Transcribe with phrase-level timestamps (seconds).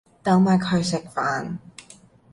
[0.23, 1.59] 等埋佢食飯